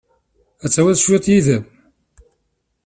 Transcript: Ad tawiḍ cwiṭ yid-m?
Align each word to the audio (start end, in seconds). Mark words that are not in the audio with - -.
Ad 0.63 0.71
tawiḍ 0.73 0.97
cwiṭ 1.01 1.25
yid-m? 1.31 1.63